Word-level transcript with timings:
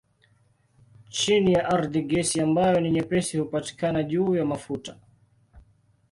Chini 1.17 1.53
ya 1.53 1.65
ardhi 1.65 2.01
gesi 2.03 2.41
ambayo 2.41 2.79
ni 2.79 2.91
nyepesi 2.91 3.37
hupatikana 3.37 4.03
juu 4.03 4.35
ya 4.35 4.45
mafuta. 4.45 4.97